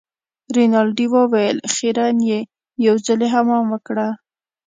[0.55, 2.39] رینالډي وویل خیرن يې
[2.85, 4.07] یو ځلي حمام وکړه.